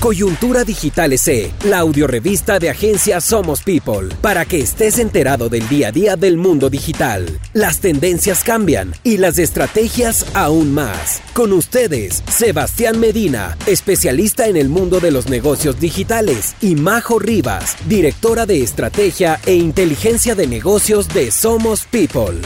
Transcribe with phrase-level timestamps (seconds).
[0.00, 5.88] Coyuntura Digital SE, la audiorevista de agencia Somos People, para que estés enterado del día
[5.88, 7.26] a día del mundo digital.
[7.52, 11.20] Las tendencias cambian y las estrategias aún más.
[11.32, 17.76] Con ustedes, Sebastián Medina, especialista en el mundo de los negocios digitales, y Majo Rivas,
[17.88, 22.40] directora de estrategia e inteligencia de negocios de Somos People.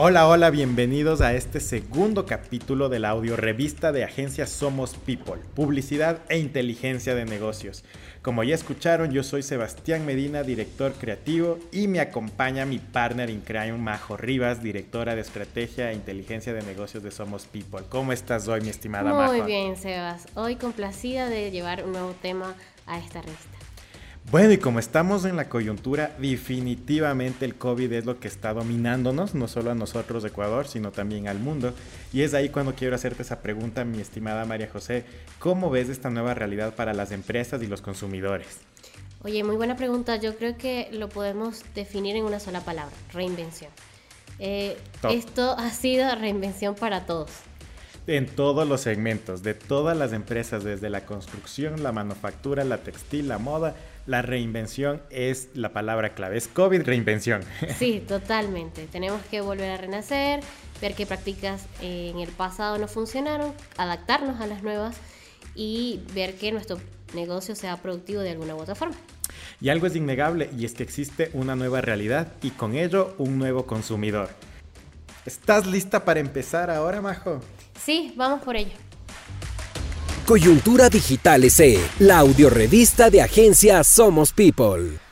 [0.00, 5.40] Hola, hola, bienvenidos a este segundo capítulo de la audio revista de agencia Somos People,
[5.56, 7.82] publicidad e inteligencia de negocios.
[8.22, 13.40] Como ya escucharon, yo soy Sebastián Medina, director creativo, y me acompaña mi partner in
[13.40, 17.80] crime, Majo Rivas, directora de estrategia e inteligencia de negocios de Somos People.
[17.88, 19.32] ¿Cómo estás hoy, mi estimada Majo?
[19.32, 20.28] Muy bien, Sebas.
[20.36, 22.54] Hoy complacida de llevar un nuevo tema
[22.86, 23.57] a esta revista.
[24.30, 29.34] Bueno, y como estamos en la coyuntura, definitivamente el COVID es lo que está dominándonos,
[29.34, 31.72] no solo a nosotros de Ecuador, sino también al mundo.
[32.12, 35.06] Y es ahí cuando quiero hacerte esa pregunta, mi estimada María José,
[35.38, 38.58] ¿cómo ves esta nueva realidad para las empresas y los consumidores?
[39.22, 40.16] Oye, muy buena pregunta.
[40.16, 43.70] Yo creo que lo podemos definir en una sola palabra, reinvención.
[44.38, 44.76] Eh,
[45.08, 47.30] esto ha sido reinvención para todos
[48.08, 53.28] en todos los segmentos, de todas las empresas, desde la construcción, la manufactura, la textil,
[53.28, 56.38] la moda, la reinvención es la palabra clave.
[56.38, 57.42] Es COVID reinvención.
[57.78, 58.86] Sí, totalmente.
[58.86, 60.40] Tenemos que volver a renacer,
[60.80, 64.96] ver qué prácticas en el pasado no funcionaron, adaptarnos a las nuevas
[65.54, 66.78] y ver que nuestro
[67.14, 68.96] negocio sea productivo de alguna u otra forma.
[69.60, 73.38] Y algo es innegable y es que existe una nueva realidad y con ello un
[73.38, 74.30] nuevo consumidor.
[75.26, 77.42] ¿Estás lista para empezar ahora, Majo?
[77.84, 78.74] Sí, vamos por ello.
[80.26, 85.07] Coyuntura Digital SE, la audiorevista de agencia Somos People.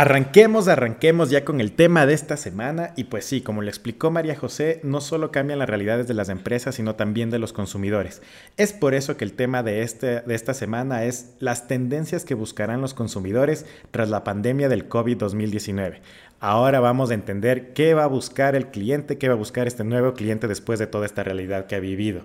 [0.00, 4.12] Arranquemos, arranquemos ya con el tema de esta semana y pues sí, como le explicó
[4.12, 8.22] María José, no solo cambian las realidades de las empresas, sino también de los consumidores.
[8.56, 12.34] Es por eso que el tema de, este, de esta semana es las tendencias que
[12.34, 15.98] buscarán los consumidores tras la pandemia del COVID-2019.
[16.38, 19.82] Ahora vamos a entender qué va a buscar el cliente, qué va a buscar este
[19.82, 22.22] nuevo cliente después de toda esta realidad que ha vivido.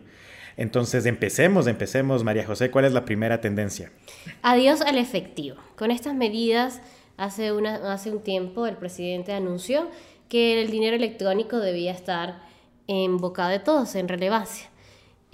[0.58, 3.92] Entonces, empecemos, empecemos, María José, ¿cuál es la primera tendencia?
[4.44, 5.58] Adiós al efectivo.
[5.76, 6.80] Con estas medidas,
[7.18, 9.88] hace, una, hace un tiempo el presidente anunció
[10.30, 12.42] que el dinero electrónico debía estar
[12.88, 14.70] en boca de todos, en relevancia.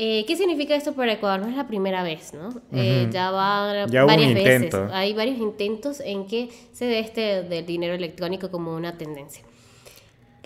[0.02, 1.42] Eh, ¿Qué significa esto para Ecuador?
[1.42, 2.54] No es la primera vez, ¿no?
[2.72, 4.74] Eh, ya va varias veces.
[4.94, 9.44] Hay varios intentos en que se dé este del dinero electrónico como una tendencia.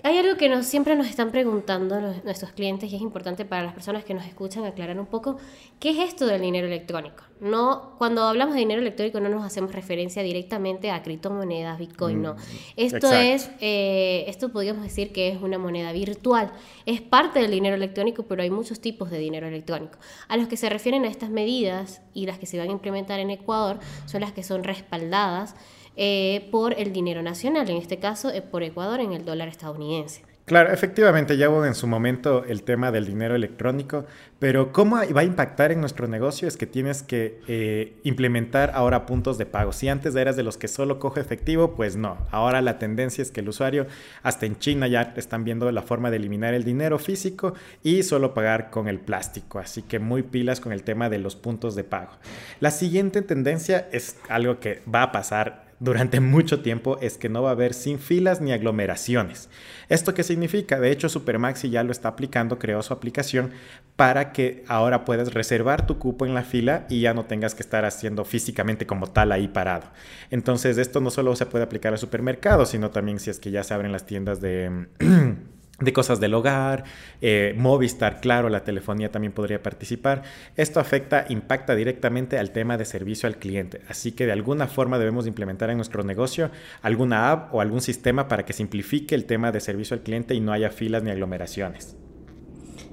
[0.04, 3.72] Hay algo que nos, siempre nos están preguntando nuestros clientes y es importante para las
[3.72, 5.38] personas que nos escuchan aclarar un poco
[5.80, 7.24] qué es esto del dinero electrónico.
[7.40, 12.34] No, cuando hablamos de dinero electrónico no nos hacemos referencia directamente a criptomonedas, Bitcoin, no.
[12.34, 12.38] Mm,
[12.76, 16.52] esto es, eh, esto podríamos decir que es una moneda virtual.
[16.84, 19.98] Es parte del dinero electrónico, pero hay muchos tipos de dinero electrónico.
[20.28, 23.20] A los que se refieren a estas medidas y las que se van a implementar
[23.20, 25.54] en Ecuador son las que son respaldadas
[25.96, 30.22] eh, por el dinero nacional, en este caso eh, por Ecuador en el dólar estadounidense.
[30.46, 34.04] Claro, efectivamente, ya hubo en su momento el tema del dinero electrónico,
[34.38, 36.46] pero ¿cómo va a impactar en nuestro negocio?
[36.46, 39.72] Es que tienes que eh, implementar ahora puntos de pago.
[39.72, 42.18] Si antes eras de los que solo coge efectivo, pues no.
[42.30, 43.86] Ahora la tendencia es que el usuario,
[44.22, 48.34] hasta en China ya están viendo la forma de eliminar el dinero físico y solo
[48.34, 49.60] pagar con el plástico.
[49.60, 52.12] Así que muy pilas con el tema de los puntos de pago.
[52.60, 57.42] La siguiente tendencia es algo que va a pasar durante mucho tiempo es que no
[57.42, 59.48] va a haber sin filas ni aglomeraciones.
[59.88, 60.80] ¿Esto qué significa?
[60.80, 63.50] De hecho, Supermaxi ya lo está aplicando, creó su aplicación
[63.96, 67.62] para que ahora puedas reservar tu cupo en la fila y ya no tengas que
[67.62, 69.86] estar haciendo físicamente como tal ahí parado.
[70.30, 73.62] Entonces, esto no solo se puede aplicar a supermercados, sino también si es que ya
[73.62, 74.88] se abren las tiendas de...
[75.80, 76.84] de cosas del hogar,
[77.20, 80.22] eh, Movistar, claro, la telefonía también podría participar.
[80.56, 83.80] Esto afecta, impacta directamente al tema de servicio al cliente.
[83.88, 86.50] Así que de alguna forma debemos implementar en nuestro negocio
[86.82, 90.40] alguna app o algún sistema para que simplifique el tema de servicio al cliente y
[90.40, 91.96] no haya filas ni aglomeraciones.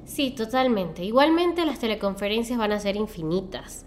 [0.05, 1.03] Sí, totalmente.
[1.03, 3.85] Igualmente las teleconferencias van a ser infinitas.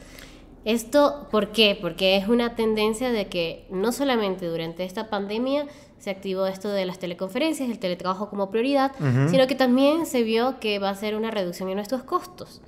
[0.65, 1.77] Esto, ¿por qué?
[1.79, 5.67] Porque es una tendencia de que no solamente durante esta pandemia
[5.99, 8.93] se activó esto de las teleconferencias, el teletrabajo como prioridad,
[9.31, 12.61] sino que también se vio que va a ser una reducción en nuestros costos.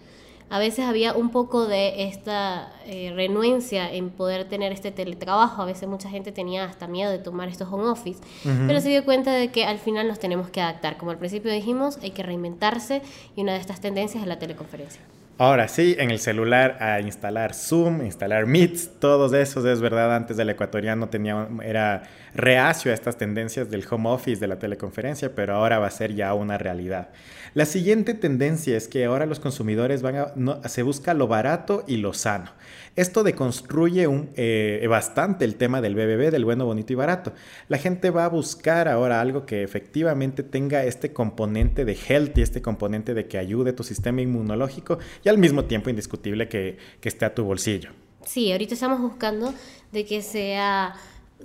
[0.48, 5.64] A veces había un poco de esta eh, renuencia en poder tener este teletrabajo, a
[5.64, 8.20] veces mucha gente tenía hasta miedo de tomar estos home office,
[8.66, 10.98] pero se dio cuenta de que al final nos tenemos que adaptar.
[10.98, 13.02] Como al principio dijimos, hay que reinventarse
[13.34, 15.00] y una de estas tendencias es la teleconferencia.
[15.38, 20.38] Ahora sí, en el celular a instalar Zoom, instalar Meets, todos esos, es verdad, antes
[20.38, 22.04] del ecuatoriano tenía, era
[22.34, 26.14] reacio a estas tendencias del home office, de la teleconferencia, pero ahora va a ser
[26.14, 27.10] ya una realidad.
[27.52, 31.98] La siguiente tendencia es que ahora los consumidores van a, se busca lo barato y
[31.98, 32.52] lo sano.
[32.96, 37.34] Esto deconstruye un, eh, bastante el tema del BBB, del bueno, bonito y barato.
[37.68, 42.62] La gente va a buscar ahora algo que efectivamente tenga este componente de healthy, este
[42.62, 47.24] componente de que ayude tu sistema inmunológico y al mismo tiempo indiscutible que, que esté
[47.24, 47.90] a tu bolsillo.
[48.24, 49.52] Sí, ahorita estamos buscando
[49.90, 50.94] de que sea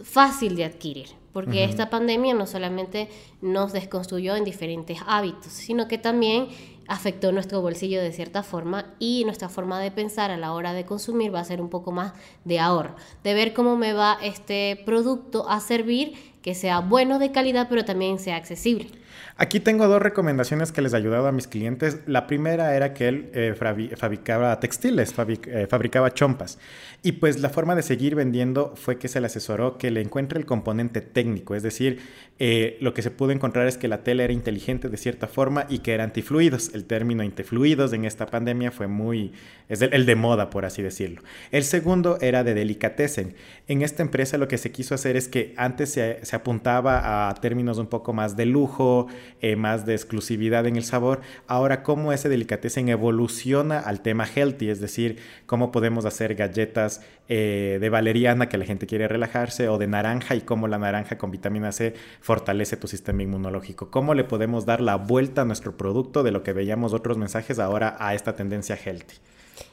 [0.03, 3.09] fácil de adquirir, porque esta pandemia no solamente
[3.41, 6.49] nos desconstruyó en diferentes hábitos, sino que también
[6.87, 10.85] afectó nuestro bolsillo de cierta forma y nuestra forma de pensar a la hora de
[10.85, 12.13] consumir va a ser un poco más
[12.43, 17.31] de ahorro, de ver cómo me va este producto a servir, que sea bueno de
[17.31, 18.89] calidad, pero también sea accesible.
[19.37, 21.99] Aquí tengo dos recomendaciones que les he ayudado a mis clientes.
[22.05, 23.55] La primera era que él eh,
[23.95, 26.59] fabricaba textiles, eh, fabricaba chompas.
[27.01, 30.39] Y pues la forma de seguir vendiendo fue que se le asesoró que le encuentre
[30.39, 31.99] el componente técnico, es decir,
[32.37, 35.65] eh, lo que se pudo encontrar es que la tela era inteligente de cierta forma
[35.69, 36.70] y que era antifluidos.
[36.73, 39.33] El término antifluidos en esta pandemia fue muy,
[39.69, 41.21] es el, de moda, por así decirlo.
[41.51, 43.35] El segundo era de delicatessen.
[43.67, 47.33] En esta empresa lo que se quiso hacer es que antes se, se apuntaba a
[47.35, 49.07] términos un poco más de lujo,
[49.41, 51.21] eh, más de exclusividad en el sabor.
[51.47, 57.01] Ahora, cómo ese delicatessen evoluciona al tema healthy, es decir, cómo podemos hacer galletas
[57.33, 61.17] eh, de valeriana que la gente quiere relajarse o de naranja y cómo la naranja
[61.17, 63.89] con vitamina C fortalece tu sistema inmunológico.
[63.89, 67.57] ¿Cómo le podemos dar la vuelta a nuestro producto de lo que veíamos otros mensajes
[67.57, 69.15] ahora a esta tendencia healthy?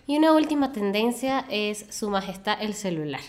[0.06, 3.20] Y una última tendencia es Su Majestad el celular.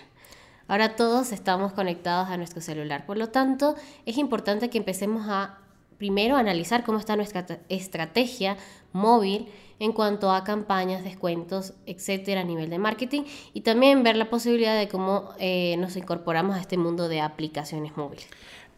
[0.69, 3.75] Ahora todos estamos conectados a nuestro celular, por lo tanto
[4.05, 5.57] es importante que empecemos a
[5.97, 8.55] primero analizar cómo está nuestra estrategia
[8.93, 9.47] móvil
[9.79, 13.23] en cuanto a campañas, descuentos, etcétera, a nivel de marketing
[13.53, 17.97] y también ver la posibilidad de cómo eh, nos incorporamos a este mundo de aplicaciones
[17.97, 18.27] móviles.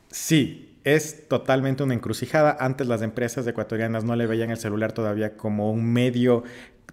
[0.09, 2.57] Sí, es totalmente una encrucijada.
[2.59, 6.43] Antes las empresas ecuatorianas no le veían el celular todavía como un medio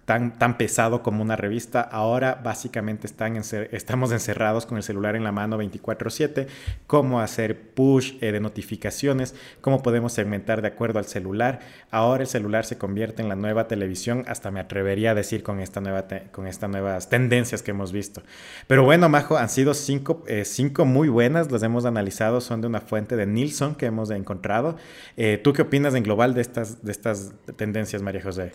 [0.09, 1.81] tan, pesado como una revista.
[1.81, 6.47] Ahora básicamente están estamos encerrados con el celular en la mano 24/7.
[6.87, 11.59] Cómo hacer push eh, de notificaciones, cómo podemos segmentar de acuerdo al celular.
[11.91, 15.59] Ahora el celular se convierte en la nueva televisión, hasta me atrevería a decir con,
[15.59, 18.23] esta nueva con estas nuevas tendencias que hemos visto.
[18.65, 22.67] Pero bueno, Majo, han sido cinco, eh, cinco muy buenas, las hemos analizado, son de
[22.67, 24.75] una fuente de Nilsson que hemos encontrado.
[25.17, 28.53] Eh, ¿Tú qué opinas en global de estas, de estas tendencias, María José?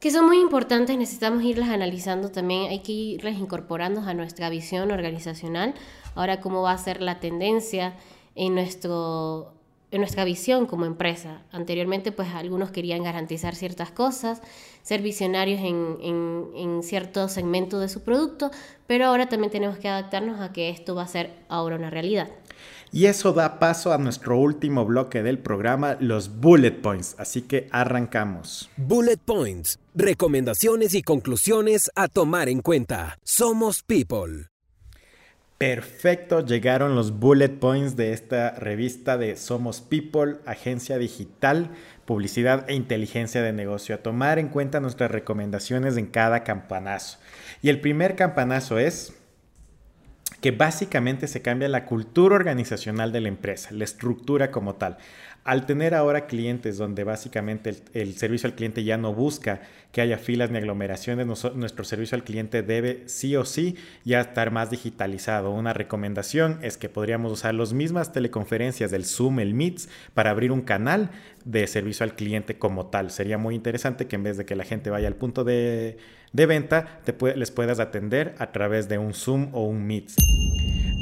[0.00, 4.90] Que son muy importantes, necesitamos irlas analizando también, hay que irlas incorporando a nuestra visión
[4.90, 5.74] organizacional,
[6.14, 7.94] ahora cómo va a ser la tendencia
[8.34, 9.52] en, nuestro,
[9.90, 11.42] en nuestra visión como empresa.
[11.52, 14.40] Anteriormente, pues algunos querían garantizar ciertas cosas,
[14.80, 18.50] ser visionarios en, en, en cierto segmento de su producto,
[18.86, 22.30] pero ahora también tenemos que adaptarnos a que esto va a ser ahora una realidad.
[22.92, 27.14] Y eso da paso a nuestro último bloque del programa, los bullet points.
[27.18, 28.68] Así que arrancamos.
[28.76, 33.18] Bullet points, recomendaciones y conclusiones a tomar en cuenta.
[33.22, 34.50] Somos People.
[35.56, 41.70] Perfecto, llegaron los bullet points de esta revista de Somos People, agencia digital,
[42.06, 43.94] publicidad e inteligencia de negocio.
[43.94, 47.18] A tomar en cuenta nuestras recomendaciones en cada campanazo.
[47.62, 49.12] Y el primer campanazo es
[50.40, 54.96] que básicamente se cambia la cultura organizacional de la empresa, la estructura como tal.
[55.42, 60.18] Al tener ahora clientes donde básicamente el, servicio al cliente ya no busca que haya
[60.18, 65.50] filas ni aglomeraciones, nuestro servicio al cliente debe sí o sí ya estar más digitalizado.
[65.50, 70.52] Una recomendación es que podríamos usar las mismas teleconferencias del Zoom, el Meets, para abrir
[70.52, 71.10] un canal
[71.44, 73.10] de servicio al cliente como tal.
[73.10, 75.96] Sería muy interesante que en vez de que la gente vaya al punto de,
[76.32, 77.00] venta,
[77.34, 80.16] les puedas atender a través de un Zoom o un Meets.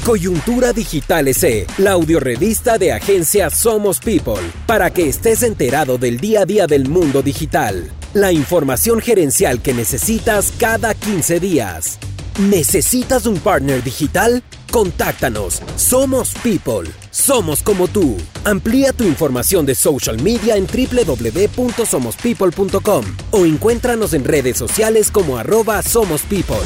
[0.09, 6.41] Coyuntura Digital EC, la audiorevista de agencia Somos People, para que estés enterado del día
[6.41, 7.93] a día del mundo digital.
[8.15, 11.99] La información gerencial que necesitas cada 15 días.
[12.41, 14.43] ¿Necesitas un partner digital?
[14.71, 15.61] Contáctanos.
[15.77, 16.89] Somos People.
[17.11, 18.17] Somos como tú.
[18.45, 25.83] Amplía tu información de social media en www.somospeople.com o encuéntranos en redes sociales como arroba
[25.83, 26.57] Somos People.